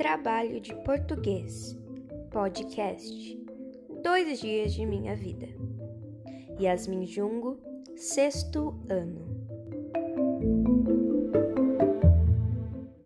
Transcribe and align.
Trabalho 0.00 0.62
de 0.62 0.74
Português, 0.76 1.78
podcast, 2.30 3.38
dois 4.02 4.40
dias 4.40 4.72
de 4.72 4.86
minha 4.86 5.14
vida. 5.14 5.46
Yasmin 6.58 7.04
Jungo, 7.04 7.60
sexto 7.96 8.80
ano. 8.88 9.39